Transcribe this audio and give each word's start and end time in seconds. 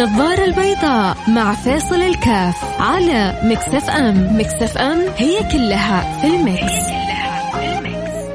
النظارة 0.00 0.44
البيضاء 0.44 1.16
مع 1.28 1.54
فيصل 1.54 2.02
الكاف 2.02 2.80
على 2.80 3.40
Mix 3.44 3.90
FM. 3.90 4.38
Mix 4.40 4.78
FM 4.78 4.98
هي 5.16 5.42
كلها 5.52 6.20
في 6.20 6.26
ال 6.26 6.33
mix, 6.33 6.62
هي 6.62 6.78
كلها 6.80 7.50
في 7.50 7.78
ال 7.78 7.88
mix. 7.88 8.30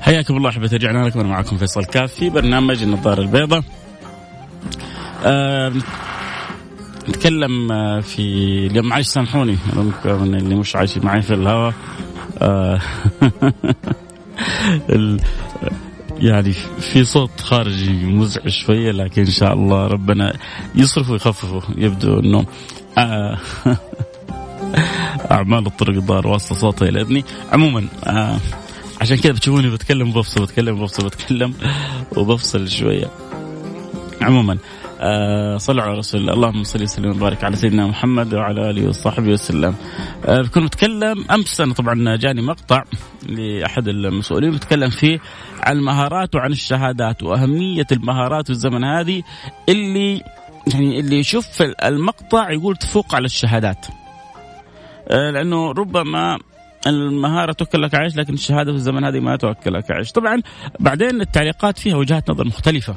حياكم 0.00 0.36
الله 0.36 0.50
أحبتي 0.50 0.76
رجعنا 0.76 1.08
لكم 1.08 1.26
معكم 1.26 1.56
فيصل 1.56 1.84
الكاف 1.84 2.12
في 2.12 2.30
برنامج 2.30 2.82
النظارة 2.82 3.20
البيضاء. 3.20 3.62
نتكلم 7.08 7.72
آه، 7.72 8.00
في 8.00 8.18
اليوم 8.66 8.86
معلش 8.86 9.06
سامحوني. 9.08 9.58
اللي 10.06 10.54
مش 10.54 10.76
عايشين 10.76 11.04
معي 11.04 11.22
في 11.22 11.34
الهواء 11.34 11.74
آه 12.42 12.80
يعني 16.18 16.52
في 16.80 17.04
صوت 17.04 17.40
خارجي 17.40 17.92
مزعج 18.06 18.48
شوية 18.48 18.90
لكن 18.92 19.22
إن 19.22 19.30
شاء 19.30 19.52
الله 19.52 19.86
ربنا 19.86 20.32
يصرف 20.74 21.10
ويخففه 21.10 21.62
يبدو 21.76 22.18
إنه 22.20 22.46
آه 22.98 23.38
أعمال 25.30 25.66
الطرق 25.66 25.96
الضار 25.96 26.26
واصل 26.26 26.56
صوتها 26.56 26.88
إلى 26.88 27.00
أذني. 27.00 27.24
عموما 27.52 27.86
آه 28.06 28.36
عشان 29.00 29.16
كذا 29.16 29.32
بتشوفوني 29.32 29.70
بتكلم 29.70 30.12
بفصل 30.12 30.42
بتكلم 30.42 30.82
بفصل 30.82 31.06
بتكلم 31.06 31.54
وبفصل 32.16 32.68
شوية. 32.70 33.10
عموما 34.22 34.52
آه 34.52 34.83
صلوا 35.56 35.82
على 35.82 35.98
رسول 35.98 36.20
الله. 36.20 36.32
اللهم 36.32 36.64
صل 36.64 36.82
وسلم 36.82 37.10
وبارك 37.10 37.44
على 37.44 37.56
سيدنا 37.56 37.86
محمد 37.86 38.34
وعلى 38.34 38.70
آله 38.70 38.88
وصحبه 38.88 39.32
وسلم. 39.32 39.74
آه 40.26 40.42
كنت 40.42 40.58
متكلم. 40.58 41.24
أمس 41.30 41.60
أنا 41.60 41.74
طبعا 41.74 42.16
جاني 42.16 42.42
مقطع 42.42 42.82
لأحد 43.28 43.88
المسؤولين 43.88 44.50
بيتكلم 44.50 44.90
فيه 44.90 45.18
عن 45.60 45.76
المهارات 45.76 46.34
وعن 46.34 46.52
الشهادات 46.52 47.22
وأهمية 47.22 47.86
المهارات 47.92 48.44
في 48.44 48.50
الزمن 48.50 48.84
هذه. 48.84 49.22
اللي 49.68 50.22
يعني 50.74 51.00
اللي 51.00 51.18
يشوف 51.18 51.62
المقطع 51.62 52.50
يقول 52.50 52.76
تفوق 52.76 53.14
على 53.14 53.24
الشهادات. 53.24 53.86
آه 55.08 55.30
لأنه 55.30 55.72
ربما 55.72 56.38
المهارة 56.86 57.52
توكل 57.52 57.82
لك 57.82 57.94
عيش 57.94 58.16
لكن 58.16 58.34
الشهادة 58.34 58.72
في 58.72 58.76
الزمن 58.76 59.04
هذه 59.04 59.20
ما 59.20 59.36
توكل 59.36 59.72
لك 59.72 59.90
عيش 59.90 60.12
طبعا 60.12 60.42
بعدين 60.80 61.20
التعليقات 61.20 61.78
فيها 61.78 61.96
وجهات 61.96 62.30
نظر 62.30 62.46
مختلفة. 62.46 62.94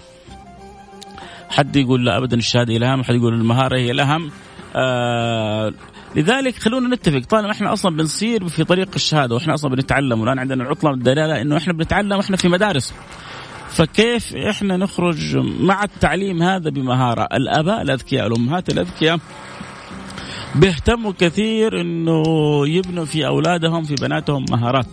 حد 1.49 1.75
يقول 1.75 2.05
لا 2.05 2.17
ابدا 2.17 2.37
الشهادة 2.37 2.73
هي 2.73 2.77
الاهم 2.77 3.03
حد 3.03 3.15
يقول 3.15 3.33
المهارة 3.33 3.77
هي 3.77 3.91
الاهم 3.91 4.31
آه 4.75 5.73
لذلك 6.15 6.55
خلونا 6.55 6.95
نتفق. 6.95 7.19
طالما 7.19 7.51
إحنا 7.51 7.73
أصلا 7.73 7.95
بنصير 7.95 8.47
في 8.47 8.63
طريق 8.63 8.89
الشهادة 8.95 9.35
وإحنا 9.35 9.53
أصلا 9.53 9.71
بنتعلم 9.71 10.21
والآن 10.21 10.39
عندنا 10.39 10.63
العطلة 10.63 10.91
الدلاله 10.91 11.41
إنه 11.41 11.57
إحنا 11.57 11.73
بنتعلم 11.73 12.17
وإحنا 12.17 12.37
في 12.37 12.47
مدارس. 12.47 12.93
فكيف 13.69 14.35
إحنا 14.35 14.77
نخرج 14.77 15.37
مع 15.59 15.83
التعليم 15.83 16.43
هذا 16.43 16.69
بمهارة؟ 16.69 17.27
الأباء 17.33 17.81
الأذكياء 17.81 18.27
الأمهات 18.27 18.69
الأذكياء. 18.69 19.19
بيهتموا 20.55 21.13
كثير 21.19 21.81
إنه 21.81 22.23
يبنوا 22.67 23.05
في 23.05 23.27
أولادهم 23.27 23.83
في 23.83 23.95
بناتهم 23.95 24.45
مهارات. 24.51 24.85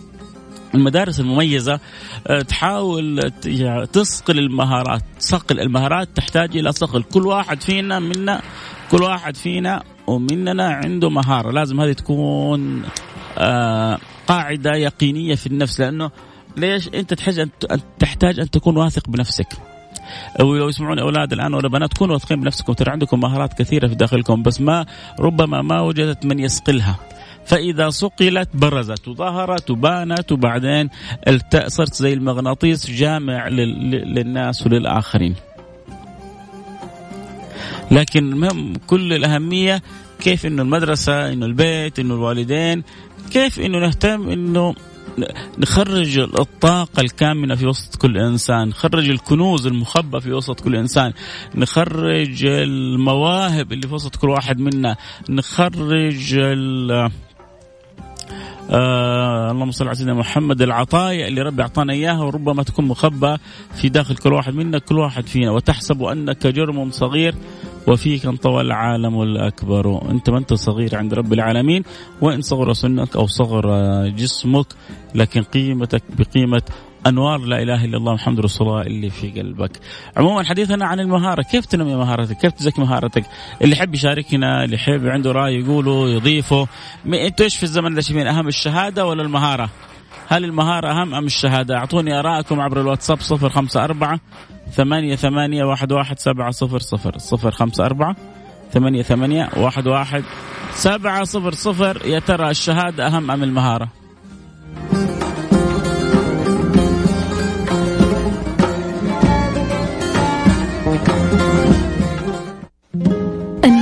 المدارس 0.75 1.19
المميزة 1.19 1.79
آه، 2.27 2.41
تحاول 2.41 3.31
تصقل 3.93 4.39
المهارات 4.39 5.01
صقل 5.19 5.59
المهارات 5.59 6.09
تحتاج 6.15 6.57
إلى 6.57 6.71
صقل 6.71 7.03
كل 7.03 7.27
واحد 7.27 7.61
فينا 7.61 7.99
منا 7.99 8.41
كل 8.91 9.03
واحد 9.03 9.37
فينا 9.37 9.83
ومننا 10.07 10.69
عنده 10.69 11.09
مهارة. 11.09 11.51
لازم 11.51 11.81
هذه 11.81 11.93
تكون 11.93 12.83
آه، 13.37 13.97
قاعدة 14.27 14.75
يقينية 14.75 15.35
في 15.35 15.47
النفس. 15.47 15.79
لأنه 15.79 16.11
ليش؟ 16.57 16.87
أنت 16.87 17.13
تحتاج 17.13 17.39
أن 17.71 17.79
تحتاج 17.99 18.39
أن 18.39 18.49
تكون 18.49 18.77
واثق 18.77 19.09
بنفسك. 19.09 19.47
ولو 20.39 20.69
يسمعون 20.69 20.99
أولاد 20.99 21.33
الآن 21.33 21.53
ولا 21.53 21.67
بنات 21.67 21.97
كونوا 21.97 22.13
واثقين 22.13 22.41
بنفسكم. 22.41 22.73
ترى 22.73 22.91
عندكم 22.91 23.19
مهارات 23.19 23.53
كثيرة 23.53 23.87
في 23.87 23.95
داخلكم 23.95 24.43
بس 24.43 24.61
ما 24.61 24.85
ربما 25.19 25.61
ما 25.61 25.81
وجدت 25.81 26.25
من 26.25 26.39
يصقلها 26.39 26.95
فإذا 27.45 27.89
صقلت 27.89 28.49
برزت 28.53 29.07
وظهرت 29.07 29.71
وبانت 29.71 30.31
وبعدين 30.31 30.89
صرت 31.67 31.93
زي 31.93 32.13
المغناطيس 32.13 32.91
جامع 32.91 33.47
للناس 33.47 34.67
وللآخرين. 34.67 35.35
لكن 37.91 38.47
كل 38.87 39.13
الأهمية 39.13 39.81
كيف 40.19 40.45
إنه 40.45 40.61
المدرسة 40.61 41.33
إنه 41.33 41.45
البيت 41.45 41.99
إنه 41.99 42.13
الوالدين 42.13 42.83
كيف 43.31 43.59
إنه 43.59 43.79
نهتم 43.79 44.29
إنه 44.29 44.75
نخرج 45.57 46.19
الطاقة 46.19 47.01
الكامنة 47.01 47.55
في 47.55 47.67
وسط 47.67 47.95
كل 47.95 48.17
إنسان 48.17 48.67
نخرج 48.67 49.09
الكنوز 49.09 49.67
المخبى 49.67 50.21
في 50.21 50.31
وسط 50.31 50.59
كل 50.59 50.75
إنسان 50.75 51.13
نخرج 51.55 52.45
المواهب 52.45 53.71
اللي 53.73 53.87
في 53.87 53.93
وسط 53.93 54.15
كل 54.15 54.29
واحد 54.29 54.59
منا 54.59 54.95
نخرج 55.29 56.39
آه 58.71 59.51
اللهم 59.51 59.71
صل 59.71 59.87
على 59.87 59.95
سيدنا 59.95 60.13
محمد 60.13 60.61
العطايا 60.61 61.27
اللي 61.27 61.41
ربي 61.41 61.61
أعطانا 61.61 61.93
إياها 61.93 62.23
وربما 62.23 62.63
تكون 62.63 62.85
مخبى 62.85 63.37
في 63.75 63.89
داخل 63.89 64.15
كل 64.17 64.33
واحد 64.33 64.53
منا 64.53 64.79
كل 64.79 64.99
واحد 64.99 65.27
فينا. 65.27 65.51
وتحسب 65.51 66.03
أنك 66.03 66.47
جرم 66.47 66.91
صغير 66.91 67.35
وفيك 67.87 68.25
انطوى 68.25 68.61
العالم 68.61 69.21
الأكبر. 69.21 70.11
أنت 70.11 70.29
ما 70.29 70.37
أنت 70.37 70.53
صغير 70.53 70.95
عند 70.95 71.13
رب 71.13 71.33
العالمين 71.33 71.83
وإن 72.21 72.41
صغر 72.41 72.73
سنك 72.73 73.15
أو 73.15 73.27
صغر 73.27 73.67
جسمك 74.07 74.67
لكن 75.15 75.43
قيمتك 75.43 76.03
بقيمة 76.19 76.63
أنوار 77.07 77.39
لا 77.39 77.61
إله 77.61 77.85
إلا 77.85 77.97
الله 77.97 78.13
محمد 78.13 78.39
رسول 78.39 78.67
الله 78.67 78.81
اللي 78.81 79.09
في 79.09 79.31
قلبك. 79.31 79.71
عموما 80.17 80.43
حديثنا 80.43 80.85
عن 80.85 80.99
المهارة، 80.99 81.41
كيف 81.41 81.65
تنمي 81.65 81.95
مهارتك؟ 81.95 82.37
كيف 82.37 82.51
تزكي 82.51 82.81
مهارتك؟ 82.81 83.25
اللي 83.61 83.75
يحب 83.75 83.95
يشاركنا، 83.95 84.63
اللي 84.63 84.75
يحب 84.75 85.07
عنده 85.07 85.31
رأي 85.31 85.55
يقوله 85.59 86.09
يضيفه، 86.09 86.67
أنتوا 87.05 87.45
إيش 87.45 87.57
في 87.57 87.63
الزمن 87.63 87.93
ده 87.93 88.01
شايفين 88.01 88.27
أهم 88.27 88.47
الشهادة 88.47 89.05
ولا 89.05 89.21
المهارة؟ 89.21 89.69
هل 90.27 90.43
المهارة 90.43 90.91
أهم 90.91 91.15
أم 91.15 91.25
الشهادة؟ 91.25 91.77
أعطوني 91.77 92.19
آراءكم 92.19 92.61
عبر 92.61 92.81
الواتساب 92.81 93.19
صفر 93.19 93.49
خمسة 93.49 93.83
أربعة 93.83 94.19
ثمانية 94.71 95.15
ثمانية 95.15 95.63
واحد 95.63 95.91
واحد 95.91 96.19
سبعة 96.19 96.51
صفر 96.51 96.79
صفر 96.79 97.17
صفر 97.17 97.51
خمسة 97.51 97.85
أربعة 97.85 98.15
ثمانية 98.71 99.01
ثمانية 99.01 99.49
واحد 99.57 99.87
واحد 99.87 100.23
سبعة 100.71 101.23
صفر 101.23 101.53
صفر 101.53 102.01
يا 102.05 102.19
ترى 102.19 102.49
الشهادة 102.49 103.07
أهم 103.07 103.31
أم 103.31 103.43
المهارة؟ 103.43 103.87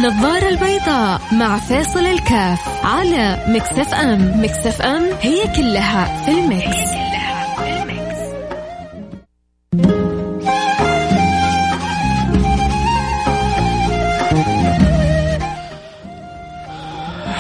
النظارة 0.04 0.50
البيضاء 0.50 1.22
مع 1.32 1.58
فيصل 1.58 2.00
الكاف 2.00 2.86
على 2.86 3.46
Mix 3.48 3.94
FM. 3.94 4.44
Mix 4.44 4.82
FM 4.82 5.04
هي 5.22 5.44
كلها 5.56 6.26
في 6.26 6.32
ال 6.32 6.39
mix, 6.39 6.66
هي 6.66 6.86
كلها 6.86 7.56
في 7.56 7.84
ال 7.84 7.91
mix. 7.91 8.20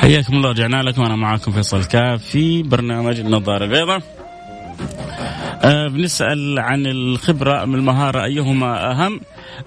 حياكم 0.01 0.33
الله 0.33 0.49
رجعنا 0.49 0.83
لكم. 0.83 1.03
أنا 1.03 1.15
معكم 1.15 1.51
فيصل 1.51 1.77
الكاف 1.77 2.23
في 2.23 2.63
برنامج 2.63 3.19
النظارة 3.19 3.63
البيضاء. 3.65 4.22
آه 5.63 5.87
بنسأل 5.87 6.59
عن 6.59 6.85
الخبرة 6.85 7.63
ام 7.63 7.75
المهارة 7.75 8.23
أيهما 8.23 8.91
أهم؟ 8.91 9.19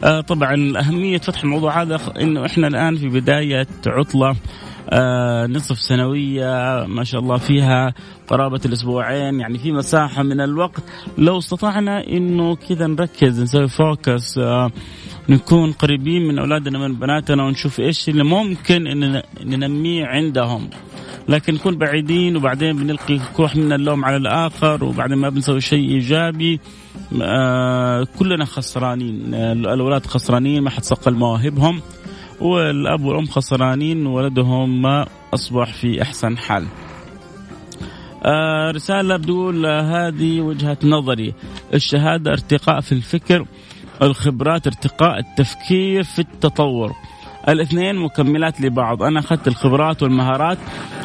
آه 0.04 0.20
طبعا 0.20 0.78
أهمية 0.78 1.18
فتح 1.18 1.42
الموضوع 1.42 1.82
هذا 1.82 2.00
إنه 2.21 2.47
إحنا 2.47 2.66
الآن 2.66 2.97
في 2.97 3.09
بداية 3.09 3.66
عطلة 3.86 4.36
آه 4.91 5.47
نصف 5.47 5.78
سنوية 5.78 6.84
ما 6.86 7.04
شاء 7.04 7.21
الله 7.21 7.36
فيها 7.36 7.94
قرابة 8.28 8.60
الأسبوعين 8.65 9.41
يعني 9.41 9.59
في 9.59 9.72
مساحة 9.72 10.22
من 10.22 10.41
الوقت. 10.41 10.82
لو 11.18 11.38
استطعنا 11.38 12.06
إنه 12.06 12.56
كذا 12.56 12.86
نركز 12.86 13.42
نسوي 13.42 13.68
فوكس 13.68 14.41
نكون 15.28 15.72
قريبين 15.72 16.28
من 16.28 16.38
أولادنا 16.38 16.78
من 16.78 16.94
بناتنا 16.94 17.42
ونشوف 17.42 17.80
إيش 17.80 18.09
اللي 18.09 18.24
ممكن 18.24 18.86
إن 18.86 19.22
ننميه 19.44 20.06
عندهم. 20.06 20.71
لكن 21.28 21.54
نكون 21.54 21.78
بعيدين 21.78 22.36
وبعدين 22.36 22.76
بنلقي 22.76 23.18
كل 23.36 23.42
واحد 23.42 23.58
منا 23.58 23.74
اللوم 23.74 24.04
على 24.04 24.16
الآخر 24.16 24.84
وبعدين 24.84 25.18
ما 25.18 25.28
بنسوي 25.28 25.60
شيء 25.60 25.88
إيجابي. 25.88 26.60
آه 27.22 28.06
كلنا 28.18 28.44
خسرانين. 28.44 29.34
الأولاد 29.34 30.06
خسرانين 30.06 30.62
ما 30.62 30.70
حد 30.70 30.84
صقل 30.84 31.14
مواهبهم. 31.14 31.80
والأب 32.40 33.04
والأم 33.04 33.26
خسرانين 33.26 34.06
ولدهم 34.06 34.82
ما 34.82 35.06
أصبح 35.34 35.72
في 35.72 36.02
أحسن 36.02 36.38
حال. 36.38 36.66
آه 38.24 38.70
رسالة 38.70 39.16
بتقول 39.16 39.66
هذه 39.66 40.40
وجهة 40.40 40.78
نظري. 40.84 41.34
الشهادة 41.74 42.30
ارتقاء 42.32 42.80
في 42.80 42.92
الفكر 42.92 43.46
الخبرات 44.02 44.66
ارتقاء 44.66 45.18
التفكير 45.18 46.02
في 46.02 46.18
التطور. 46.18 46.92
الاثنين 47.48 47.97
مكملات 47.97 48.60
لبعض 48.60 49.03
أنا 49.03 49.21
أخذت 49.21 49.48
الخبرات 49.48 50.03
والمهارات 50.03 50.59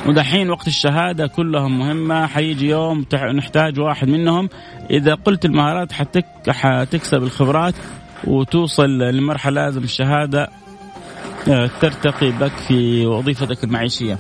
ودحين 0.08 0.50
وقت 0.50 0.68
الشهادة 0.68 1.28
كلهم 1.28 1.80
مهمة 1.80 2.28
حيجي 2.28 2.70
يوم 2.70 3.06
نحتاج 3.36 3.80
واحد 3.80 4.08
منهم 4.08 4.50
إذا 4.92 5.14
قلت 5.14 5.46
المهارات 5.46 5.92
حتك 5.92 6.26
حتكسب 6.50 7.24
الخبرات 7.24 7.74
وتوصل 8.28 8.90
لمرحلة 8.90 9.62
لازم 9.62 9.84
الشهادة 9.84 10.50
آه، 11.50 11.70
ترتقي 11.82 12.32
بك 12.32 12.52
في 12.68 13.06
وظيفتك 13.06 13.64
المعيشية. 13.64 14.18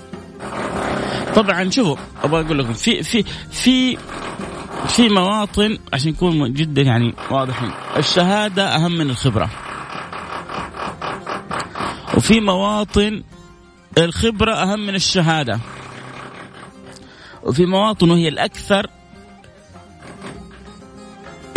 طبعا 1.35 1.69
شوفوا 1.69 1.95
أبغى 2.23 2.45
أقول 2.45 2.59
لكم 2.59 2.73
في 2.73 3.03
في 3.03 3.23
في 3.51 3.97
في 4.87 5.09
مواطن 5.09 5.77
عشان 5.93 6.11
نكون 6.11 6.53
جدا 6.53 6.81
يعني 6.81 7.13
واضحين 7.31 7.71
الشهادة 7.97 8.75
أهم 8.75 8.91
من 8.91 9.09
الخبرة. 9.09 9.49
وفي 12.21 12.39
مواطن 12.39 13.23
الخبرة 13.97 14.53
أهم 14.53 14.79
من 14.79 14.95
الشهادة. 14.95 15.59
وفي 17.43 17.65
مواطن 17.65 18.11
وهي 18.11 18.27
الأكثر 18.27 18.87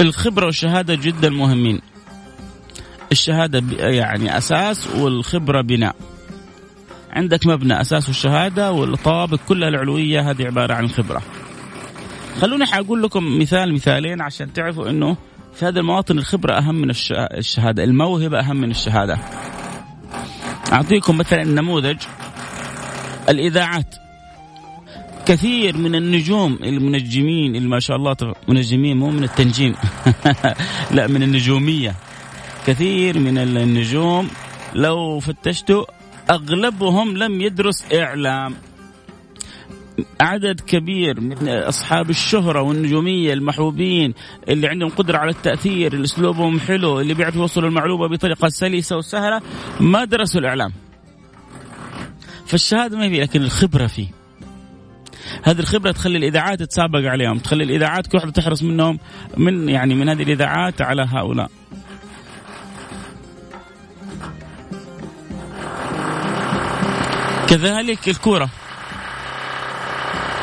الخبرة 0.00 0.46
والشهادة 0.46 0.94
جدا 0.94 1.30
مهمين. 1.30 1.80
الشهادة 3.12 3.62
يعني 3.78 4.38
أساس 4.38 4.86
والخبرة 4.96 5.60
بناء. 5.60 5.96
عندك 7.10 7.46
مبنى 7.46 7.80
أساس 7.80 8.08
الشهادة 8.08 8.72
والطوابق 8.72 9.38
كلها 9.48 9.68
العلوية 9.68 10.30
هذه 10.30 10.46
عبارة 10.46 10.74
عن 10.74 10.88
خبرة. 10.88 11.22
خلوني 12.40 12.66
حأقول 12.66 13.02
لكم 13.02 13.38
مثال 13.38 13.74
مثالين 13.74 14.20
عشان 14.20 14.52
تعرفوا 14.52 14.90
أنه 14.90 15.16
في 15.54 15.66
هذه 15.66 15.78
المواطن 15.78 16.18
الخبرة 16.18 16.52
أهم 16.58 16.74
من 16.74 16.90
الشهادة 17.38 17.84
الموهبة 17.84 18.40
أهم 18.40 18.56
من 18.56 18.70
الشهادة. 18.70 19.18
أعطيكم 20.72 21.18
مثلا 21.18 21.44
نموذج 21.44 21.96
الإذاعات. 23.28 23.94
كثير 25.26 25.76
من 25.76 25.94
النجوم 25.94 26.58
المنجمين 26.62 27.56
اللي 27.56 27.68
ما 27.68 27.80
شاء 27.80 27.96
الله 27.96 28.16
منجمين 28.48 28.96
مو 28.96 29.10
من 29.10 29.24
التنجيم. 29.24 29.74
لا 30.96 31.06
من 31.06 31.22
النجومية. 31.22 31.94
كثير 32.66 33.18
من 33.18 33.38
النجوم 33.38 34.28
لو 34.74 35.20
فتشتوا 35.20 35.84
أغلبهم 36.30 37.16
لم 37.16 37.40
يدرس 37.40 37.84
إعلام. 37.92 38.54
عدد 40.20 40.60
كبير 40.60 41.20
من 41.20 41.48
أصحاب 41.48 42.10
الشهرة 42.10 42.62
والنجومية 42.62 43.32
المحبوبين 43.32 44.14
اللي 44.48 44.68
عندهم 44.68 44.88
قدرة 44.90 45.18
على 45.18 45.30
التأثير 45.30 45.92
اللي 45.92 46.04
أسلوبهم 46.04 46.60
حلو 46.60 47.00
اللي 47.00 47.14
بيعرفوا 47.14 47.40
يوصلوا 47.40 47.68
المعلومة 47.68 48.08
بطريقة 48.08 48.48
سلسة 48.48 48.96
وسهلة 48.96 49.40
ما 49.80 50.04
درسوا 50.04 50.40
الإعلام. 50.40 50.72
فالشهادة 52.46 52.96
ما 52.96 53.08
في 53.08 53.20
لكن 53.20 53.42
الخبرة 53.42 53.86
فيه. 53.86 54.08
هذه 55.42 55.58
الخبرة 55.58 55.92
تخلي 55.92 56.18
الإذاعات 56.18 56.58
تتسابق 56.58 57.10
عليهم 57.10 57.38
تخلي 57.38 57.64
الإذاعات 57.64 58.06
كل 58.06 58.18
واحدة 58.18 58.32
تحرص 58.32 58.62
منهم 58.62 58.98
من 59.36 59.68
يعني 59.68 59.94
من 59.94 60.08
هذه 60.08 60.22
الإذاعات 60.22 60.82
على 60.82 61.06
هؤلاء. 61.10 61.50
كذلك 67.48 68.08
الكورة. 68.08 68.50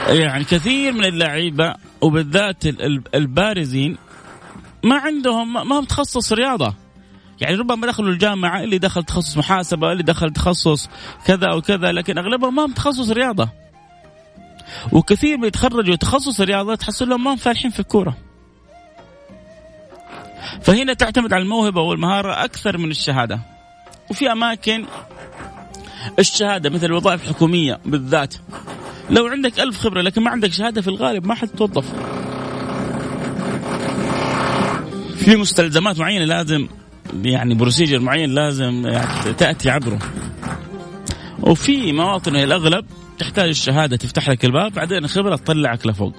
يعني 0.08 0.44
كثير 0.44 0.94
من 0.94 1.06
اللعيبة 1.06 1.76
وبالذات 2.02 2.66
البارزين 3.16 3.98
ما 4.84 4.96
عندهم 5.00 5.54
ما 5.54 5.80
هم 5.80 5.86
تخصص 5.86 6.34
رياضة. 6.34 6.74
يعني 7.42 7.56
ربما 7.56 7.88
دخلوا 7.88 8.10
الجامعة 8.10 8.64
اللي 8.64 8.78
دخل 8.78 9.04
تخصص 9.04 9.38
محاسبة 9.38 9.92
اللي 9.92 10.04
دخل 10.04 10.34
تخصص 10.34 10.90
كذا 11.26 11.54
وكذا 11.54 11.92
لكن 11.92 12.18
أغلبهم 12.18 12.56
ما 12.56 12.66
هم 12.66 12.72
تخصص 12.72 13.10
رياضة. 13.10 13.50
وكثير 14.92 15.38
بيتخرجوا 15.38 15.96
تخصص 15.96 16.42
رياضة 16.42 16.76
تحصل 16.76 17.10
لهم 17.10 17.24
ما 17.24 17.32
هم 17.34 17.36
فالحين 17.36 17.72
في 17.72 17.80
الكورة. 17.80 18.18
فهنا 20.62 20.94
تعتمد 20.94 21.34
على 21.34 21.44
الموهبة 21.44 21.82
والمهارة 21.82 22.44
أكثر 22.44 22.78
من 22.78 22.92
الشهادة. 22.92 23.40
وفي 24.10 24.32
أماكن 24.32 24.86
الشهادة 26.20 26.70
مثل 26.70 26.86
الوظائف 26.86 27.24
الحكومية 27.24 27.80
بالذات. 27.86 28.36
لو 29.12 29.28
عندك 29.28 29.60
ألف 29.60 29.78
خبرة 29.78 30.02
لكن 30.02 30.24
ما 30.24 30.32
عندك 30.32 30.52
شهادة 30.52 30.82
في 30.82 30.88
الغالب 30.88 31.26
ما 31.26 31.36
حتتوظف. 31.36 31.86
في 35.16 35.36
مستلزمات 35.36 36.00
معينة 36.00 36.26
لازم 36.26 36.68
يعني 37.24 37.56
بروسيجر 37.56 38.00
معين 38.00 38.30
لازم 38.30 38.88
يعني 38.88 39.34
تأتي 39.34 39.70
عبره. 39.70 40.00
وفي 41.40 41.92
مواطن 41.92 42.36
الأغلب 42.36 42.86
تحتاج 43.20 43.50
الشهادة 43.50 43.98
تفتح 43.98 44.30
لك 44.30 44.46
الباب 44.46 44.74
بعدين 44.74 44.98
الخبرة 44.98 45.36
تطلعك 45.36 45.88
لفوق. 45.88 46.14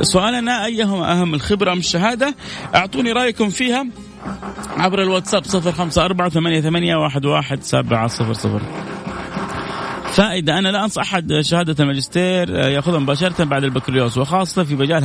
سؤالنا 0.00 0.64
أيهما 0.64 1.12
أهم 1.12 1.34
الخبرة 1.34 1.72
أم 1.72 1.78
الشهادة؟ 1.78 2.34
أعطوني 2.74 3.12
رأيكم 3.12 3.48
فيها 3.48 3.86
عبر 4.76 5.02
الواتساب 5.02 5.44
صفر 5.44 5.72
خمسة 5.72 6.04
أربعة 6.04 6.28
ثمانية, 6.28 6.60
ثمانية 6.60 6.96
واحد, 6.96 7.26
واحد 7.26 7.62
سبعة 7.62 8.06
صفر 8.06 8.32
صفر. 8.32 8.62
فائدة 10.12 10.58
أنا 10.58 10.68
لا 10.68 10.84
أنصح 10.84 11.02
أحد 11.02 11.40
شهادة 11.40 11.84
الماجستير 11.84 12.64
آه، 12.64 12.68
يأخذها 12.68 12.98
مباشرة 12.98 13.44
بعد 13.44 13.64
البكالوريوس 13.64 14.18
وخاصة 14.18 14.64
في 14.64 14.74
مجال 14.76 15.04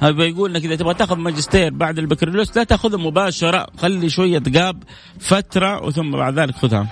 هذا 0.00 0.10
بيقول 0.10 0.54
لك 0.54 0.64
إذا 0.64 0.76
تبغى 0.76 0.94
تاخذ 0.94 1.16
ماجستير 1.16 1.72
بعد 1.72 1.98
البكالوريوس 1.98 2.56
لا 2.56 2.64
تاخذه 2.64 2.98
مباشرة 2.98 3.66
خلي 3.78 4.08
شوية 4.08 4.38
تقاب 4.38 4.82
فترة 5.20 5.84
وثم 5.84 6.10
بعد 6.10 6.38
ذلك 6.38 6.54
خذها. 6.54 6.86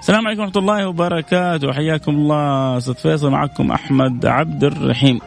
السلام 0.00 0.26
عليكم 0.26 0.42
ورحمة 0.42 0.60
الله 0.60 0.88
وبركاته 0.88 1.72
حياكم 1.72 2.12
الله 2.12 2.76
أستاذ 2.76 2.94
فيصل 2.94 3.30
معكم 3.30 3.72
أحمد 3.72 4.26
عبد 4.26 4.64
الرحيم. 4.64 5.20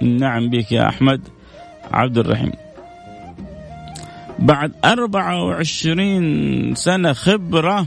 نعم 0.00 0.50
بك 0.50 0.72
يا 0.72 0.88
أحمد 0.88 1.20
عبد 1.92 2.18
الرحيم. 2.18 2.52
بعد 4.38 4.72
24 4.84 6.74
سنة 6.74 7.12
خبرة 7.12 7.86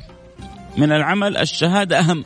من 0.80 0.92
العمل 0.92 1.38
الشهادة 1.38 2.00
أهم. 2.00 2.24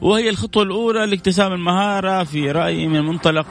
وهي 0.00 0.28
الخطوة 0.28 0.62
الأولى 0.62 1.06
لاكتساب 1.06 1.52
المهارة 1.52 2.24
في 2.24 2.50
رأيي 2.50 2.86
من 2.86 3.00
منطلق 3.00 3.46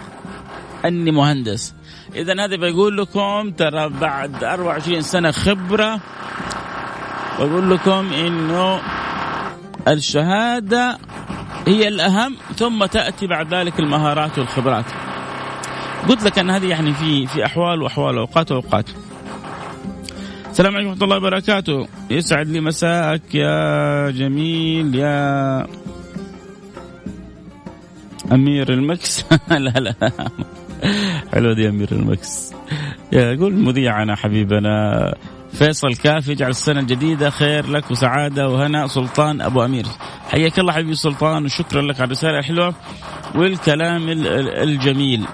أني 0.85 1.11
مهندس. 1.11 1.73
إذا 2.15 2.45
هذا 2.45 2.55
بيقول 2.55 2.97
لكم 2.97 3.51
ترى 3.51 3.89
بعد 3.89 4.43
24 4.43 5.01
سنة 5.01 5.31
خبرة 5.31 5.99
بقول 7.39 7.71
لكم 7.71 8.13
إنه 8.13 8.81
الشهادة 9.87 10.97
هي 11.67 11.87
الأهم 11.87 12.35
ثم 12.55 12.85
تأتي 12.85 13.27
بعد 13.27 13.53
ذلك 13.53 13.79
المهارات 13.79 14.39
والخبرات. 14.39 14.85
قلت 16.09 16.23
لك 16.23 16.39
أن 16.39 16.49
هذه 16.49 16.69
يعني 16.69 16.93
في 16.93 17.27
في 17.27 17.45
أحوال 17.45 17.81
وأحوال 17.81 18.17
أوقات 18.17 18.51
وأوقات. 18.51 18.89
السلام 20.51 20.75
عليكم 20.75 20.89
ورحمة 20.89 21.03
الله 21.03 21.17
وبركاته. 21.17 21.87
يسعد 22.09 22.47
لي 22.47 22.61
مساءك 22.61 23.35
يا 23.35 24.11
جميل 24.11 24.95
يا 24.95 25.67
أمير 28.31 28.73
ال 28.73 28.84
Mix. 28.84 29.25
لا 29.49 29.79
لا 29.79 29.93
حلو 31.33 31.53
دي 31.53 31.69
أمير 31.69 31.91
ال 31.91 32.04
Mix. 32.04 32.53
يقول 33.11 33.53
مذيعنا 33.53 34.15
حبيبنا. 34.15 35.13
فيصل 35.53 35.95
كاف 35.95 36.27
يجعل 36.27 36.49
السنة 36.49 36.79
الجديدة 36.79 37.29
خير 37.29 37.67
لك 37.67 37.91
وسعادة 37.91 38.49
وهنا. 38.49 38.87
سلطان 38.87 39.41
أبو 39.41 39.65
أمير. 39.65 39.85
حياك 40.29 40.59
الله 40.59 40.73
حبيبي 40.73 40.95
سلطان 40.95 41.45
وشكرا 41.45 41.81
لك 41.81 41.95
على 41.95 42.05
الرسالة 42.05 42.39
الحلوة 42.39 42.75
والكلام 43.35 44.05
الجميل. 44.67 45.25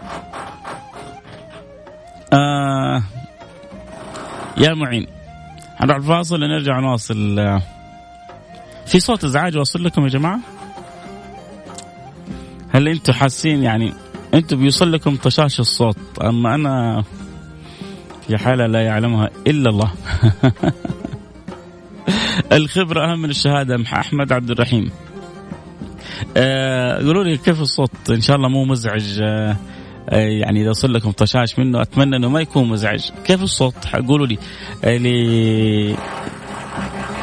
يا 4.60 4.74
معين. 4.74 5.08
نروح 5.82 5.98
الفاصل 5.98 6.44
ونرجع 6.44 6.80
نواصل. 6.80 7.60
في 8.86 9.00
صوت 9.00 9.24
إزعاج 9.24 9.58
واصل 9.58 9.84
لكم 9.84 10.04
يا 10.04 10.08
جماعة؟ 10.08 10.40
هل 12.70 12.88
أنتم 12.88 13.14
حاسين 13.14 13.64
يعني 13.64 13.94
أنتم 14.34 14.58
بيوصل 14.58 14.92
لكم 14.92 15.16
طشاش 15.16 15.60
الصوت 15.60 15.98
اما 16.22 16.56
أنا 16.56 17.04
في 18.28 18.38
حالة 18.38 18.68
لا 18.68 18.82
يعلمها 18.82 19.30
إلا 19.48 19.70
الله؟ 19.70 19.92
الخبرة 22.58 23.12
أهم 23.12 23.22
من 23.22 23.30
الشهادة 23.30 23.84
أحمد 23.94 24.34
عبد 24.34 24.52
الرحيم. 24.52 24.92
آه 26.38 26.98
قولوا 26.98 27.24
لي 27.24 27.38
كيف 27.38 27.62
الصوت؟ 27.62 28.10
إن 28.10 28.22
شاء 28.22 28.36
الله 28.36 28.50
مو 28.50 28.66
مزعج. 28.66 29.20
آه 29.22 29.56
يعني 30.12 30.62
إذا 30.62 30.70
وصل 30.70 30.94
لكم 30.94 31.12
طشاش 31.12 31.60
منه 31.60 31.82
أتمنى 31.82 32.16
إنه 32.16 32.30
ما 32.30 32.42
يكون 32.42 32.70
مزعج. 32.70 33.10
كيف 33.26 33.44
الصوت؟ 33.44 33.88
قولوا 33.88 34.28
لي. 34.28 34.38
اللي 34.84 35.98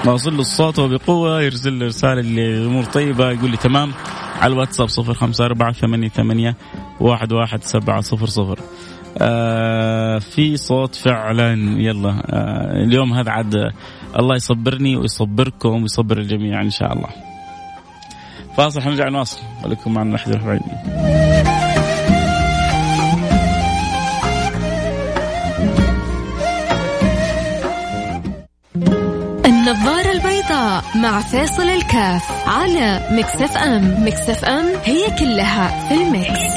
ما 0.04 0.12
وصل 0.12 0.34
له 0.34 0.40
الصوت 0.40 0.78
وبقوه 0.78 1.42
يرسل 1.42 1.72
لي 1.72 1.86
رسالة 1.86 2.20
الأمور 2.20 2.84
طيبة 2.84 3.30
يقول 3.30 3.50
لي 3.50 3.56
تمام. 3.56 3.92
على 4.40 4.52
الواتساب 4.52 4.88
صفر 4.88 5.14
خمسة 5.14 5.44
أربعة 5.44 5.72
ثمانية 5.72 6.08
ثمانية 6.08 6.56
واحد 7.00 7.32
واحد 7.32 7.62
سبعة 7.62 8.00
صفر 8.00 8.26
صفر. 8.26 8.58
آه 9.18 10.18
في 10.18 10.56
صوت 10.56 10.94
فعلا. 10.94 11.52
يلا. 11.80 12.22
آه 12.26 12.84
اليوم 12.84 13.12
هذا 13.12 13.30
عاد 13.30 13.72
الله 14.18 14.36
يصبرني 14.36 14.96
ويصبركم 14.96 15.82
ويصبر 15.82 16.18
الجميع 16.18 16.60
إن 16.60 16.70
شاء 16.70 16.92
الله. 16.92 17.08
فاصل 18.56 18.80
حنرجع 18.80 19.08
نواصل 19.08 19.40
ولكم 19.64 19.94
معنا 19.94 20.14
لحد 20.14 20.32
النظارة 20.32 20.60
مع 30.94 31.20
فيصل 31.20 31.62
الكاف 31.62 32.48
على 32.48 33.08
Mix 33.10 33.56
FM 33.56 34.06
Mix 34.06 34.44
FM 34.44 34.64
هي 34.84 35.18
كلها 35.18 35.88
في 35.88 35.94
ال 35.94 36.06
Mix. 36.06 36.54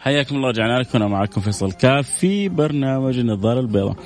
حياكم 0.00 0.36
الله 0.36 0.48
رجعنا 0.48 0.78
لكم 0.78 1.10
معكم 1.10 1.40
فيصل 1.40 1.72
كاف 1.72 2.08
في 2.10 2.48
برنامج 2.48 3.18
النظارة 3.18 3.60
البيضاء. 3.60 3.96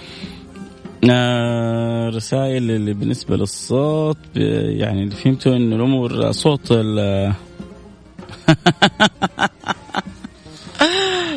آه 1.10 2.08
رسائل 2.08 2.70
اللي 2.70 2.94
بالنسبة 2.94 3.36
للصوت 3.36 4.18
يعني 4.36 5.02
اللي 5.02 5.14
فهمتوا 5.14 5.56
إنه 5.56 5.76
الأمور 5.76 6.32
صوت 6.32 6.72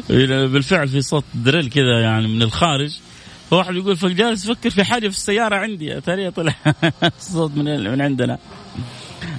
بالفعل 0.09 0.87
في 0.87 1.01
صوت 1.01 1.23
دريل 1.35 1.69
كذا 1.69 2.01
يعني 2.01 2.27
من 2.27 2.41
الخارج. 2.41 2.99
فواحد 3.49 3.75
يقول 3.75 3.97
فجالس 3.97 4.49
أفكر 4.49 4.69
في 4.69 4.83
حاجة 4.83 5.07
في 5.07 5.15
السيارة 5.15 5.55
عندي. 5.55 5.97
اتاري 5.97 6.31
طلع. 6.31 6.55
صوت 7.19 7.57
من 7.57 7.91
من 7.91 8.01
عندنا. 8.01 8.37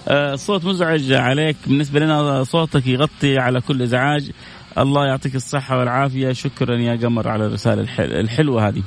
آه 0.08 0.34
صوت 0.34 0.64
مزعج 0.64 1.12
عليك. 1.12 1.56
بالنسبة 1.66 2.00
لنا 2.00 2.44
صوتك 2.44 2.86
يغطي 2.86 3.38
على 3.38 3.60
كل 3.60 3.82
إزعاج. 3.82 4.30
الله 4.78 5.06
يعطيك 5.06 5.34
الصحة 5.34 5.78
والعافية. 5.78 6.32
شكرا 6.32 6.76
يا 6.76 6.96
قمر 6.96 7.28
على 7.28 7.46
الرسالة 7.46 7.82
الحلوة 7.98 8.68
هذه. 8.68 8.82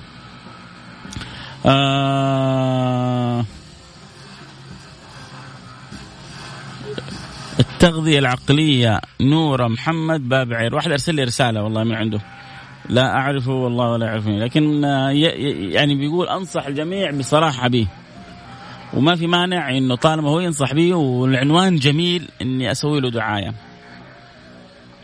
آه 1.66 3.46
التغذية 7.60 8.20
العقلية 8.20 9.02
نورة 9.22 9.68
محمد 9.68 10.30
بابعير 10.30 10.76
واحد 10.76 10.92
أرسل 10.92 11.16
لي 11.16 11.24
رسالة 11.24 11.64
والله 11.64 11.84
من 11.84 11.96
عنده. 11.96 12.20
لا 12.90 13.16
أعرفه 13.16 13.52
والله 13.52 13.92
ولا 13.92 14.06
يعرفني 14.06 14.40
لكن 14.40 14.84
يعني 15.72 15.96
بيقول 15.96 16.28
أنصح 16.28 16.66
الجميع 16.66 17.12
بصراحة 17.12 17.68
به. 17.68 17.88
وما 18.94 19.16
في 19.16 19.28
مانع 19.28 19.78
إنه 19.78 19.96
طالما 19.96 20.30
هو 20.30 20.40
ينصح 20.40 20.74
به 20.74 20.94
والعنوان 20.94 21.76
جميل 21.76 22.30
إني 22.42 22.72
أسوي 22.72 23.00
له 23.00 23.12
دعاية. 23.12 23.54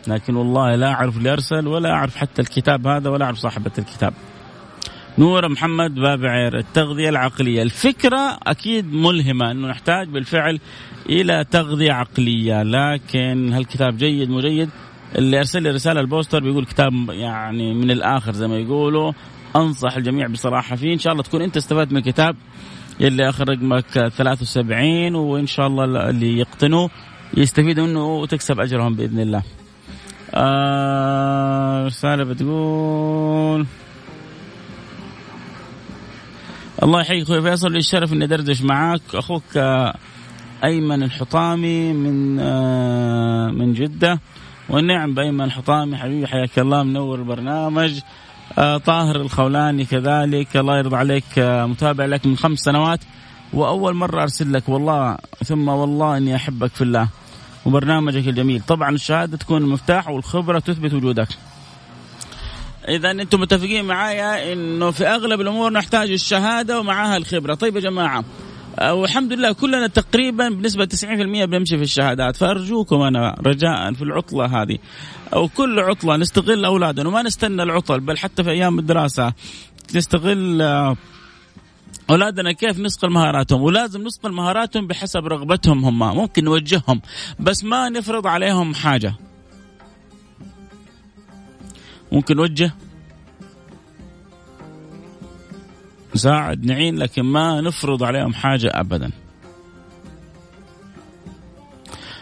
لكن 0.06 0.36
والله 0.36 0.74
لا 0.74 0.92
أعرف 0.92 1.16
اللي 1.16 1.32
أرسل 1.32 1.66
ولا 1.66 1.90
أعرف 1.90 2.16
حتى 2.16 2.42
الكتاب 2.42 2.86
هذا 2.86 3.10
ولا 3.10 3.24
أعرف 3.24 3.38
صاحبة 3.38 3.72
الكتاب. 3.78 4.14
نور 5.20 5.48
محمد 5.48 5.94
بابعير 5.94 6.58
التغذية 6.58 7.08
العقلية. 7.08 7.62
الفكرة 7.62 8.38
أكيد 8.42 8.92
ملهمة 8.94 9.50
أنه 9.50 9.68
نحتاج 9.68 10.08
بالفعل 10.08 10.60
إلى 11.08 11.44
تغذية 11.50 11.92
عقلية 11.92 12.62
لكن 12.62 13.50
هل 13.54 13.64
كتاب 13.64 13.96
جيد 13.96 14.30
مجيد. 14.30 14.70
اللي 15.18 15.38
أرسل 15.38 15.62
لي 15.62 15.70
رسالة 15.70 16.00
البوستر 16.00 16.40
بيقول 16.40 16.64
كتاب 16.64 16.92
يعني 17.10 17.74
من 17.74 17.90
الآخر 17.90 18.32
زي 18.32 18.48
ما 18.48 18.56
يقولوا. 18.56 19.12
أنصح 19.56 19.96
الجميع 19.96 20.26
بصراحة 20.26 20.76
فيه. 20.76 20.92
إن 20.92 20.98
شاء 20.98 21.12
الله 21.12 21.22
تكون 21.22 21.42
أنت 21.42 21.56
استفدت 21.56 21.92
من 21.92 21.98
الكتاب 21.98 22.36
اللي 23.00 23.28
آخر 23.28 23.48
رقمك 23.48 24.08
73 24.08 25.14
وإن 25.14 25.46
شاء 25.46 25.66
الله 25.66 26.10
اللي 26.10 26.38
يقتنوا 26.38 26.88
يستفيدوا 27.36 27.86
منه 27.86 28.14
وتكسب 28.14 28.60
أجرهم 28.60 28.94
بإذن 28.94 29.20
الله. 29.20 29.42
آه 30.34 31.86
رسالة 31.86 32.24
بتقول 32.24 33.66
الله 36.82 37.00
يحييك 37.00 37.22
أخوي 37.22 37.42
فيصل. 37.42 37.72
للشرف 37.72 38.12
إني 38.12 38.24
أدردش 38.24 38.62
معاك. 38.62 39.00
أخوك 39.14 39.42
آه، 39.56 39.94
أيمن 40.64 41.02
الحطامي 41.02 41.92
من 41.92 42.38
آه 42.40 43.48
من 43.48 43.72
جدة. 43.72 44.20
والنعم 44.68 45.14
بأيمن 45.14 45.44
الحطامي 45.44 45.96
حبيبي 45.96 46.26
حياك 46.26 46.58
الله 46.58 46.82
منور 46.82 47.18
البرنامج. 47.18 48.00
آه 48.58 48.76
طاهر 48.76 49.16
الخولاني 49.16 49.84
كذلك. 49.84 50.56
الله 50.56 50.78
يرضى 50.78 50.96
عليك 50.96 51.38
متابع 51.38 52.04
لك 52.04 52.26
من 52.26 52.36
خمس 52.36 52.58
سنوات. 52.58 53.00
وأول 53.52 53.94
مرة 53.94 54.22
أرسل 54.22 54.52
لك 54.52 54.68
والله 54.68 55.16
ثم 55.44 55.68
والله 55.68 56.16
إني 56.16 56.36
أحبك 56.36 56.70
في 56.70 56.84
الله. 56.84 57.08
وبرنامجك 57.66 58.28
الجميل. 58.28 58.60
طبعا 58.60 58.90
الشهادة 58.90 59.36
تكون 59.36 59.62
المفتاح 59.62 60.08
والخبرة 60.08 60.58
تثبت 60.58 60.92
وجودك. 60.94 61.28
إذا 62.90 63.10
أنتم 63.10 63.40
متفقين 63.40 63.84
معايا 63.84 64.52
إنه 64.52 64.90
في 64.90 65.06
أغلب 65.06 65.40
الأمور 65.40 65.72
نحتاج 65.72 66.10
الشهادة 66.10 66.80
ومعها 66.80 67.16
الخبرة. 67.16 67.54
طيب 67.54 67.76
يا 67.76 67.80
جماعة 67.80 68.24
آه، 68.78 68.94
والحمد 68.94 69.32
لله 69.32 69.52
كلنا 69.52 69.86
تقريبا 69.86 70.48
بنسبة 70.48 70.84
90% 70.84 71.44
بنمشي 71.44 71.76
في 71.76 71.82
الشهادات. 71.82 72.36
فأرجوكم 72.36 73.00
أنا 73.00 73.36
رجاء 73.46 73.92
في 73.92 74.02
العطلة 74.02 74.62
هذه. 74.62 74.78
أو 75.34 75.48
كل 75.48 75.80
عطلة 75.80 76.16
نستغل 76.16 76.64
أولادنا 76.64 77.08
وما 77.08 77.22
نستنى 77.22 77.62
العطل 77.62 78.00
بل 78.00 78.18
حتى 78.18 78.44
في 78.44 78.50
أيام 78.50 78.78
الدراسة 78.78 79.32
نستغل 79.94 80.62
آه، 80.62 80.96
أولادنا 82.10 82.52
كيف 82.52 82.78
نصقل 82.78 83.10
مهاراتهم. 83.10 83.62
ولازم 83.62 84.02
نصقل 84.02 84.32
مهاراتهم 84.32 84.86
بحسب 84.86 85.26
رغبتهم 85.26 85.84
هم 85.84 86.16
ممكن 86.16 86.44
نوجههم 86.44 87.00
بس 87.40 87.64
ما 87.64 87.88
نفرض 87.88 88.26
عليهم 88.26 88.74
حاجة. 88.74 89.14
ممكن 92.12 92.36
نوجه 92.36 92.72
نساعد 96.14 96.64
نعين 96.64 96.98
لكن 96.98 97.22
ما 97.22 97.60
نفرض 97.60 98.02
عليهم 98.02 98.34
حاجة 98.34 98.70
ابدا. 98.74 99.10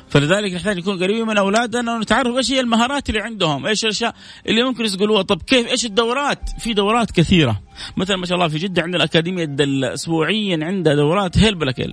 فلذلك 0.08 0.54
نحتاج 0.54 0.78
نكون 0.78 1.02
قريبين 1.02 1.26
من 1.26 1.38
أولادنا 1.38 1.94
ونتعرف 1.94 2.36
إيش 2.36 2.52
هي 2.52 2.60
المهارات 2.60 3.08
اللي 3.08 3.20
عندهم، 3.20 3.66
إيش 3.66 3.84
الأشياء 3.84 4.14
اللي 4.46 4.62
ممكن 4.62 4.84
يسألوها، 4.84 5.22
طب 5.22 5.42
كيف؟ 5.42 5.68
إيش 5.68 5.86
الدورات؟ 5.86 6.50
في 6.58 6.74
دورات 6.74 7.10
كثيرة، 7.10 7.60
مثلا 7.96 8.16
ما 8.16 8.26
شاء 8.26 8.36
الله 8.36 8.48
في 8.48 8.58
جدة 8.58 8.82
عندنا 8.82 9.04
اكاديميه 9.04 9.56
اسبوعيا 9.94 10.58
عندها 10.62 10.94
دورات 10.94 11.38
هيل 11.38 11.54
بلا 11.54 11.72
كيل. 11.72 11.92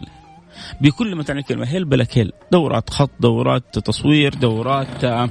بكل 0.81 1.15
ما 1.15 1.23
تعني 1.23 1.39
الكلمة 1.39 1.65
هيل 1.65 1.85
بلا 1.85 2.03
كيل، 2.03 2.31
دورات 2.51 2.89
خط، 2.89 3.11
دورات 3.19 3.79
تصوير، 3.79 4.33
دورات 4.33 5.29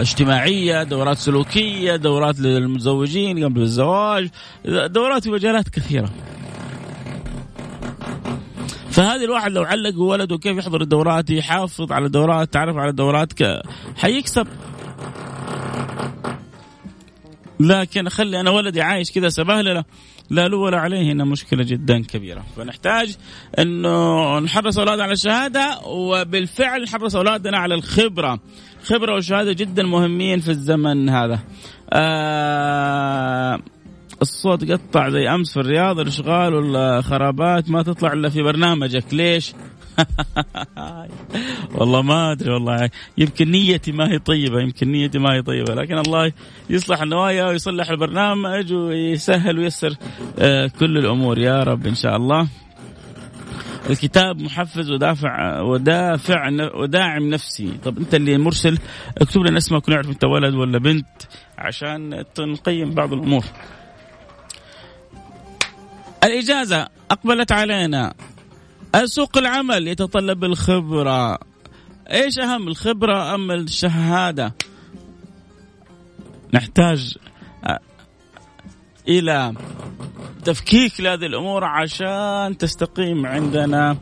اجتماعية، 0.00 0.82
دورات 0.82 1.18
سلوكية، 1.18 1.96
دورات 1.96 2.40
للمتزوجين 2.40 3.44
قبل 3.44 3.62
الزواج، 3.62 4.28
دورات 4.64 5.22
في 5.22 5.30
مجالات 5.30 5.68
كثيرة. 5.68 6.10
فهذه 8.90 9.24
الواحد 9.24 9.52
لو 9.52 9.62
علق 9.62 9.98
ولده 9.98 10.38
كيف 10.38 10.58
يحضر 10.58 10.80
الدورات 10.80 11.30
يحافظ 11.30 11.92
على 11.92 12.06
الدورات 12.06 12.52
تعرف 12.52 12.76
على 12.76 12.90
الدورات 12.90 13.32
ك... 13.32 13.62
حيكسب 13.96 14.46
لكن 17.60 18.06
اخلي 18.06 18.40
أنا 18.40 18.50
ولدي 18.50 18.82
عايش 18.82 19.12
كذا 19.12 19.28
سبهلله 19.28 19.84
لا 20.30 20.48
له 20.48 20.56
ولا 20.56 20.78
عليه 20.78 21.12
هنا 21.12 21.24
مشكلة 21.24 21.64
جدا 21.64 22.02
كبيرة. 22.02 22.44
فنحتاج 22.56 23.16
إنه 23.58 24.38
نحرص 24.38 24.78
اولادنا 24.78 25.02
على 25.02 25.12
الشهادة 25.12 25.78
وبالفعل 25.86 26.82
نحرص 26.82 27.16
أولادنا 27.16 27.58
على 27.58 27.74
الخبرة. 27.74 28.40
خبرة 28.84 29.14
والشهاده 29.14 29.52
جدا 29.52 29.82
مهمين 29.82 30.40
في 30.40 30.48
الزمن 30.48 31.08
هذا. 31.08 31.38
آه 31.92 33.58
الصوت 34.22 34.72
قطع 34.72 35.08
زي 35.08 35.28
أمس 35.28 35.52
في 35.52 35.60
الرياض 35.60 35.98
الأشغال 36.00 36.54
والخرابات 36.54 37.70
ما 37.70 37.82
تطلع 37.82 38.12
إلا 38.12 38.28
في 38.28 38.42
برنامجك. 38.42 39.04
ليش؟ 39.14 39.52
والله 41.74 42.02
ما 42.02 42.32
أدري 42.32 42.50
والله. 42.50 42.90
يمكن 43.18 43.50
نيتي 43.50 43.92
ما 43.92 44.12
هي 44.12 44.18
طيبة 44.18 44.60
يمكن 44.60 44.92
نيتي 44.92 45.18
ما 45.18 45.34
هي 45.34 45.42
طيبة 45.42 45.74
لكن 45.74 45.98
الله 45.98 46.32
يصلح 46.70 47.02
النوايا 47.02 47.44
ويصلح 47.46 47.90
البرنامج 47.90 48.72
ويسهل 48.72 49.58
ويسر 49.58 49.96
آه، 50.38 50.66
كل 50.66 50.98
الأمور. 50.98 51.38
يا 51.38 51.62
رب 51.62 51.86
إن 51.86 51.94
شاء 51.94 52.16
الله. 52.16 52.48
الكتاب 53.90 54.42
محفز 54.42 54.90
ودافع 54.90 55.60
ودافع 55.60 56.48
وداعم 56.74 57.30
نفسي. 57.30 57.72
طب 57.84 57.98
أنت 57.98 58.14
اللي 58.14 58.38
مرسل 58.38 58.78
اكتب 59.18 59.40
لنا 59.40 59.58
اسمك 59.58 59.88
ونعرف 59.88 60.08
أنت 60.08 60.24
ولد 60.24 60.54
ولا 60.54 60.78
بنت 60.78 61.06
عشان 61.58 62.24
نقيم 62.38 62.90
بعض 62.94 63.12
الأمور. 63.12 63.44
الإجازة 66.24 66.88
أقبلت 67.10 67.52
علينا. 67.52 68.14
سوق 69.04 69.38
العمل 69.38 69.88
يتطلب 69.88 70.44
الخبرة. 70.44 71.38
إيش 72.10 72.38
أهم 72.38 72.68
الخبرة 72.68 73.34
أم 73.34 73.50
الشهادة؟ 73.50 74.54
نحتاج 76.54 77.16
آه، 77.64 77.80
إلى 79.08 79.54
تفكيك 80.44 81.00
لهذه 81.00 81.26
الأمور 81.26 81.64
عشان 81.64 82.58
تستقيم 82.58 83.26
عندنا 83.26 83.96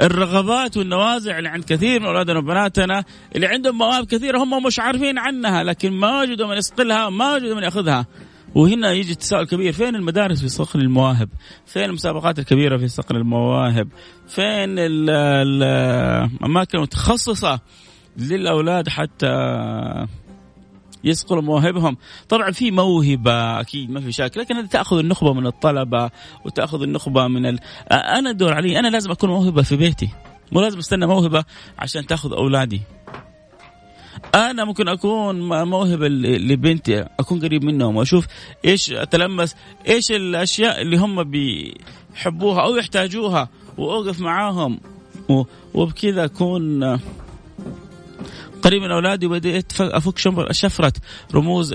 الرغبات 0.00 0.76
والنوازع 0.76 1.38
اللي 1.38 1.48
عند 1.48 1.64
كثير 1.64 2.00
من 2.00 2.06
أولادنا 2.06 2.38
وبناتنا 2.38 3.04
اللي 3.36 3.46
عندهم 3.46 3.78
مواهب 3.78 4.06
كثيرة 4.06 4.38
هم 4.38 4.62
مش 4.62 4.80
عارفين 4.80 5.18
عنها 5.18 5.62
لكن 5.62 5.92
ما 5.92 6.20
وجدوا 6.20 6.46
من 6.46 6.56
يصقلها 6.56 7.10
ما 7.10 7.34
وجدوا 7.34 7.54
من 7.54 7.62
يأخذها. 7.62 8.06
وهنا 8.54 8.92
يجي 8.92 9.12
التساؤل 9.12 9.42
الكبير 9.42 9.72
فين 9.72 9.96
المدارس 9.96 10.40
في 10.40 10.48
صقل 10.48 10.80
المواهب؟ 10.80 11.28
فين 11.66 11.84
المسابقات 11.84 12.38
الكبيرة 12.38 12.76
في 12.76 12.88
صقل 12.88 13.16
المواهب؟ 13.16 13.88
فين 14.28 14.78
الاماكن 14.78 16.78
المتخصصه 16.78 17.60
للأولاد 18.16 18.88
حتى 18.88 19.26
يصقلوا 21.04 21.42
مواهبهم؟ 21.42 21.96
طبعا 22.28 22.50
في 22.50 22.70
موهبة 22.70 23.60
أكيد 23.60 23.90
ما 23.90 24.00
في 24.00 24.12
شك 24.12 24.36
لكن 24.36 24.68
تأخذ 24.68 24.98
النخبة 24.98 25.32
من 25.32 25.46
الطلبة 25.46 26.10
وتأخذ 26.44 26.82
النخبة 26.82 27.28
من 27.28 27.46
ال... 27.46 27.58
أنا 27.92 28.30
الدور 28.30 28.54
علي 28.54 28.78
أنا 28.78 28.88
لازم 28.88 29.10
أكون 29.10 29.30
موهبة 29.30 29.62
في 29.62 29.76
بيتي 29.76 30.08
مو 30.52 30.60
لازم 30.60 30.78
أستنى 30.78 31.06
موهبة 31.06 31.44
عشان 31.78 32.06
تأخذ 32.06 32.32
أولادي. 32.32 32.80
أنا 34.34 34.64
ممكن 34.64 34.88
أكون 34.88 35.48
موهبة 35.48 36.08
لبنتي 36.08 37.04
أكون 37.20 37.40
قريب 37.40 37.64
منهم 37.64 37.96
وأشوف 37.96 38.26
إيش 38.64 38.92
أتلمس 38.92 39.56
إيش 39.88 40.12
الأشياء 40.12 40.80
اللي 40.80 40.96
هم 40.96 41.22
بيحبوها 41.22 42.62
أو 42.62 42.76
يحتاجوها 42.76 43.48
وأوقف 43.78 44.20
معاهم 44.20 44.80
وبكذا 45.74 46.24
أكون 46.24 46.84
قريب 48.62 48.82
من 48.82 48.90
أولادي 48.90 49.26
وبديت 49.26 49.80
أفك 49.80 50.18
شفرة 50.50 50.92
رموز 51.34 51.74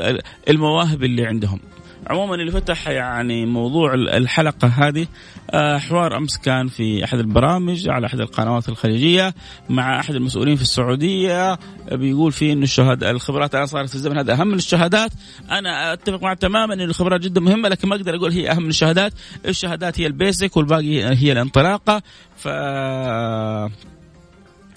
المواهب 0.50 1.04
اللي 1.04 1.25
عندهم. 1.25 1.60
عموما 2.08 2.36
اللي 2.36 2.51
فتح 2.51 2.88
يعني 2.88 3.46
موضوع 3.46 3.94
الحلقة 3.94 4.68
هذه 4.68 5.08
آه، 5.51 5.77
حوار 5.77 6.18
أمس 6.18 6.38
كان 6.38 6.68
في 6.68 7.04
أحد 7.04 7.20
البرامج 7.20 7.89
على 7.89 8.08
أحد 8.08 8.20
القنوات 8.20 8.70
الخليجية 8.70 9.34
مع 9.70 10.00
أحد 10.00 10.16
المسؤولين 10.16 10.56
في 10.56 10.62
السعودية 10.62 11.60
بيقول 11.92 12.32
فيه 12.32 12.54
أن 12.54 12.63
الشهادة 12.63 13.12
الخبرات 13.12 13.56
الآن 13.56 13.66
صارت 13.66 13.89
في 13.89 13.96
الزمن 13.96 14.18
هذا 14.18 14.34
أهم 14.34 14.48
من 14.48 14.56
الشهادات. 14.56 15.12
أنا 15.51 15.94
أتفق 15.94 16.24
معه 16.24 16.34
تماما 16.34 16.74
أن 16.74 16.82
الخبرات 16.82 17.22
جدا 17.22 17.42
مهمة 17.42 17.70
لكن 17.70 17.88
ما 17.88 17.96
أقدر 17.96 18.16
أقول 18.16 18.32
هي 18.32 18.51
أهم 18.51 18.63
من 18.63 18.70
الشهادات. 18.70 19.13
الشهادات 19.46 20.00
هي 20.00 20.08
البيسك 20.08 20.58
والباقي 20.58 21.04
هي 21.04 21.32
الانطلاقة. 21.32 22.01
ف 22.38 22.48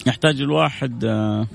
يحتاج 0.07 0.41
الواحد 0.41 1.05
آه، 1.05 1.47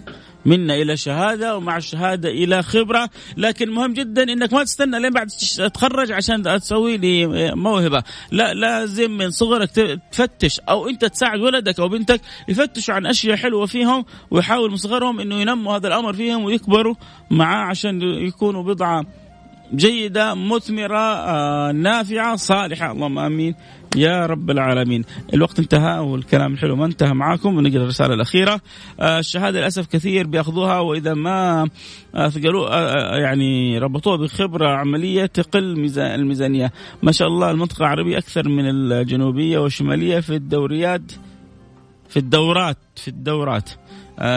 منا 0.46 0.74
إلى 0.74 0.96
شهادة 0.96 1.56
ومع 1.56 1.76
الشهادة 1.76 2.28
إلى 2.28 2.62
خبرة. 2.62 3.10
لكن 3.36 3.70
مهم 3.70 3.92
جدا 3.92 4.22
إنك 4.22 4.52
ما 4.52 4.64
تستنى 4.64 5.00
لين 5.00 5.12
بعد 5.12 5.26
تتخرج 5.56 6.12
عشان 6.12 6.42
تسوي 6.42 6.96
لي 6.96 7.26
موهبة. 7.54 8.02
لا 8.30 8.54
لازم 8.54 9.10
من 9.10 9.30
صغرك 9.30 9.70
تفتش 10.12 10.60
أو 10.60 10.88
أنت 10.88 11.04
تساعد 11.04 11.40
ولدك 11.40 11.80
أو 11.80 11.88
بنتك 11.88 12.20
يفتشوا 12.48 12.94
عن 12.94 13.06
أشياء 13.06 13.36
حلوة 13.36 13.66
فيهم 13.66 14.04
ويحاول 14.30 14.70
من 14.70 14.76
صغرهم 14.76 15.20
إنه 15.20 15.34
ينموا 15.34 15.76
هذا 15.76 15.88
الأمر 15.88 16.12
فيهم 16.12 16.44
ويكبروا 16.44 16.94
معاه 17.30 17.64
عشان 17.64 18.02
يكونوا 18.02 18.62
بضعة 18.62 19.06
جيدة 19.74 20.34
مثمرة 20.34 20.98
آه، 20.98 21.72
نافعة 21.72 22.36
صالحة. 22.36 22.92
اللهم 22.92 23.18
آمين. 23.18 23.54
يا 23.97 24.26
رب 24.26 24.50
العالمين. 24.50 25.05
الوقت 25.35 25.59
انتهى 25.59 25.99
والكلام 25.99 26.52
الحلو 26.52 26.76
ما 26.76 26.87
انتهى 26.87 27.14
معاكم. 27.14 27.57
ونقرا 27.57 27.83
الرسالة 27.83 28.14
الأخيرة. 28.14 28.61
آه، 29.00 29.19
الشهادة 29.19 29.59
للأسف 29.59 29.87
كثير 29.87 30.26
بيأخذوها 30.26 30.81
وإذا 30.81 31.14
ما 31.14 31.69
ثقلوا 32.12 32.69
آه، 32.71 33.16
يعني 33.16 33.78
ربطوها 33.78 34.16
بخبرة 34.16 34.69
عملية 34.69 35.26
تقل 35.26 35.88
الميزانية. 35.99 36.72
ما 37.03 37.12
شاء 37.12 37.29
الله 37.29 37.51
المنطقة 37.51 37.81
العربية 37.81 38.18
أكثر 38.18 38.49
من 38.49 38.70
الجنوبية 38.70 39.59
والشمالية 39.59 40.20
في 40.20 40.35
الدوريات 40.35 41.12
في 42.09 42.16
الدورات 42.16 42.79
في 42.96 43.09
الدورات. 43.09 43.70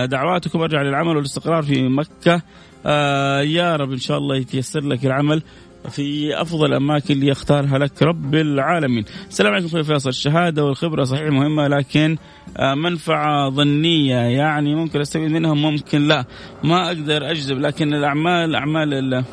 دعواتكم 0.06 0.62
أرجع 0.62 0.82
للعمل 0.82 1.18
والاستقرار 1.18 1.64
في 1.64 1.88
مكة. 1.88 2.42
آه 2.86 3.42
يا 3.42 3.76
رب 3.76 3.92
إن 3.92 3.98
شاء 3.98 4.18
الله 4.18 4.36
يتيسر 4.36 4.84
لك 4.84 5.06
العمل. 5.06 5.44
في 5.90 6.42
أفضل 6.42 6.74
اللي 7.12 7.28
يختارها 7.28 7.78
لك 7.78 8.04
رب 8.04 8.36
العالمين. 8.36 9.06
السلام 9.30 9.54
عليكم 9.54 9.68
أخوي 9.68 9.84
فيصل، 9.84 10.10
الشهادة 10.10 10.66
والخبرة 10.66 11.04
صحيح 11.04 11.30
مهمة 11.32 11.68
لكن 11.68 12.18
آه 12.58 12.74
منفعة 12.76 13.50
ظنية 13.50 14.16
يعني 14.16 14.76
ممكن 14.76 15.02
أستفيد 15.02 15.32
منها 15.32 15.54
ممكن 15.54 16.08
لا، 16.08 16.26
ما 16.64 16.88
أقدر 16.88 17.32
اجذب 17.32 17.60
لكن 17.60 17.94
الأعمال 17.94 18.56
أعمال 18.56 19.24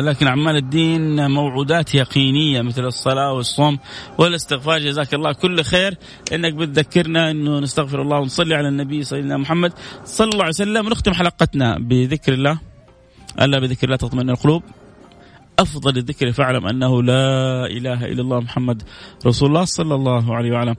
لكن 0.00 0.26
أعمال 0.26 0.56
الدين 0.56 1.30
موعودات 1.30 1.94
يقينية 1.94 2.62
مثل 2.62 2.84
الصلاة 2.84 3.32
والصوم 3.32 3.78
والاستغفار. 4.18 4.78
جزاك 4.78 5.14
الله 5.14 5.32
كل 5.32 5.62
خير. 5.62 5.96
إنك 6.32 6.54
بتذكرنا 6.54 7.30
إنه 7.30 7.58
نستغفر 7.58 8.02
الله 8.02 8.18
ونصلي 8.18 8.54
على 8.54 8.68
النبي 8.68 9.02
سيدنا 9.02 9.36
محمد 9.36 9.72
صلى 10.04 10.28
الله 10.28 10.44
عليه 10.44 10.54
وسلم. 10.54 10.86
ونختم 10.86 11.12
حلقتنا 11.12 11.78
بذكر 11.78 12.32
الله. 12.32 12.60
ألا 13.40 13.58
بذكر 13.58 13.86
الله 13.86 13.96
تطمئن 13.96 14.30
القلوب. 14.30 14.62
أفضل 15.60 15.96
الذكر 15.96 16.32
فاعلم 16.32 16.66
أنه 16.66 17.02
لا 17.02 17.66
إله 17.66 18.04
إلا 18.04 18.22
الله 18.22 18.40
محمد 18.40 18.82
رسول 19.26 19.48
الله 19.48 19.64
صلى 19.64 19.94
الله 19.94 20.34
عليه 20.34 20.52
وعلى 20.52 20.74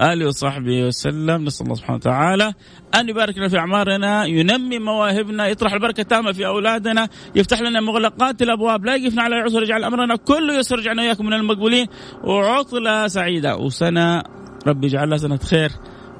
آله 0.00 0.26
وصحبه 0.26 0.82
وسلم. 0.82 1.44
نسأل 1.44 1.66
الله 1.66 1.74
سبحانه 1.76 1.96
وتعالى 1.96 2.54
أن 2.94 3.08
يبارك 3.08 3.38
لنا 3.38 3.48
في 3.48 3.58
أعمارنا 3.58 4.24
ينمي 4.24 4.78
مواهبنا 4.78 5.48
يطرح 5.48 5.72
البركة 5.72 6.00
التامة 6.00 6.32
في 6.32 6.46
أولادنا 6.46 7.08
يفتح 7.34 7.60
لنا 7.60 7.80
مغلقات 7.80 8.42
الأبواب 8.42 8.84
لا 8.84 8.96
يقفنا 8.96 9.22
على 9.22 9.36
العسر 9.36 9.62
يجعل 9.62 9.84
أمرنا 9.84 10.16
كله 10.16 10.58
يسر 10.58 10.78
يجعلنا 10.78 11.02
اياكم 11.02 11.26
من 11.26 11.32
المقبولين. 11.32 11.86
وعطلة 12.24 13.06
سعيدة. 13.06 13.56
وسنة 13.56 14.22
ربي 14.66 14.86
يجعلها 14.86 15.18
سنة 15.18 15.36
خير 15.36 15.70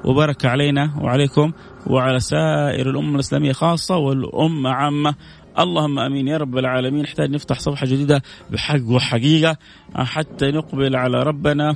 وبركه 0.05 0.49
علينا 0.49 0.93
وعليكم 1.01 1.51
وعلى 1.87 2.19
سائر 2.19 2.89
الامه 2.89 3.15
الإسلامية 3.15 3.51
خاصة 3.51 3.97
والأمة 3.97 4.69
عامة. 4.69 5.15
اللهم 5.59 5.99
آمين 5.99 6.27
يا 6.27 6.37
رب 6.37 6.57
العالمين. 6.57 7.01
نحتاج 7.03 7.29
نفتح 7.29 7.59
صفحة 7.59 7.85
جديدة 7.85 8.21
بحق 8.51 8.83
وحقيقة 8.87 9.57
حتى 9.95 10.51
نقبل 10.51 10.95
على 10.95 11.23
ربنا. 11.23 11.75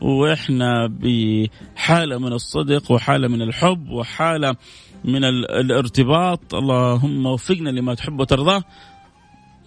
وإحنا 0.00 0.90
بحالة 0.90 2.18
من 2.18 2.32
الصدق 2.32 2.90
وحالة 2.90 3.28
من 3.28 3.42
الحب 3.42 3.90
وحالة 3.90 4.56
من 5.04 5.24
الارتباط. 5.24 6.54
اللهم 6.54 7.26
وفقنا 7.26 7.70
لما 7.70 7.94
تحب 7.94 8.20
وترضاه 8.20 8.62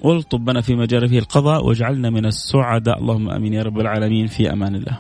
والطب 0.02 0.46
بنا 0.46 0.62
في 0.62 0.76
مجاري 0.76 1.08
فيه 1.08 1.20
القضاء 1.20 1.66
واجعلنا 1.66 2.10
من 2.10 2.26
السعداء. 2.26 3.00
اللهم 3.00 3.30
آمين 3.30 3.54
يا 3.54 3.64
رب 3.64 3.80
العالمين. 3.80 4.28
في 4.28 4.54
أمان 4.54 4.76
الله. 4.76 5.00